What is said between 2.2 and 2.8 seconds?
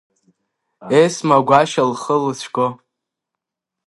лыцәго.